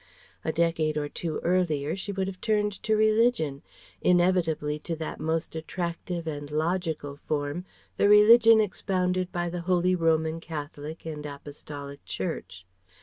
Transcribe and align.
A 0.43 0.51
decade 0.51 0.97
or 0.97 1.07
two 1.07 1.37
earlier 1.43 1.95
she 1.95 2.11
would 2.11 2.25
have 2.25 2.41
turned 2.41 2.71
to 2.81 2.95
religion, 2.95 3.61
inevitably 4.01 4.79
to 4.79 4.95
that 4.95 5.19
most 5.19 5.55
attractive 5.55 6.25
and 6.25 6.49
logical 6.49 7.17
form, 7.17 7.65
the 7.97 8.09
religion 8.09 8.59
expounded 8.59 9.31
by 9.31 9.47
the 9.47 9.61
Holy 9.61 9.93
Roman 9.93 10.39
Catholic 10.39 11.05
and 11.05 11.23
Apostolic 11.23 12.03
Church. 12.03 12.65